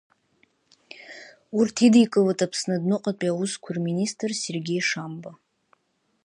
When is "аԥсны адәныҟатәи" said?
2.45-3.31